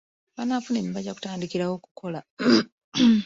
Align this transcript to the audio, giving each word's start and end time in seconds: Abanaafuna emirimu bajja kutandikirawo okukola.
Abanaafuna 0.33 0.77
emirimu 0.77 0.95
bajja 0.97 1.15
kutandikirawo 1.15 1.73
okukola. 1.77 2.19